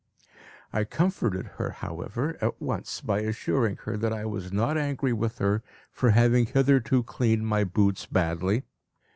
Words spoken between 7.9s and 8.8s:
badly.